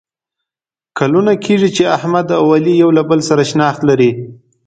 [0.97, 4.11] کلونه کېږي چې احمد او علي یو له بل سره شناخت لري.